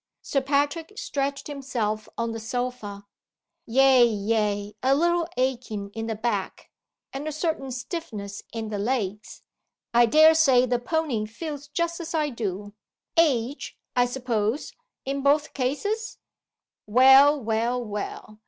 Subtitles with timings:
[0.23, 3.05] Sir Patrick stretched himself on the sofa.
[3.69, 4.29] "Ay!
[4.33, 4.73] ay!
[4.81, 6.71] a little aching in the back,
[7.13, 9.43] and a certain stiffness in the legs.
[9.93, 12.73] I dare say the pony feels just as I do.
[13.15, 14.73] Age, I suppose,
[15.05, 16.17] in both cases?
[16.87, 17.39] Well!
[17.39, 17.79] well!
[17.85, 18.39] well!